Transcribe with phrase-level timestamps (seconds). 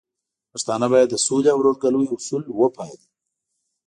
[0.51, 3.07] پښتانه بايد د سولې او ورورګلوي اصول وپالي.